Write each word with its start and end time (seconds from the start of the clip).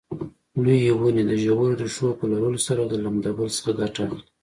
لویې 0.63 0.91
ونې 0.99 1.23
د 1.27 1.31
ژورو 1.43 1.77
ریښو 1.79 2.09
په 2.19 2.25
لرلو 2.31 2.59
سره 2.67 2.81
د 2.85 2.93
لمدبل 3.03 3.47
څخه 3.57 3.71
ګټه 3.79 3.99
اخلي. 4.05 4.23